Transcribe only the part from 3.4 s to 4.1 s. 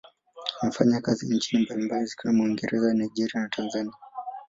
na Tanzania.